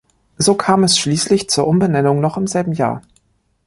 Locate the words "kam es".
0.55-0.97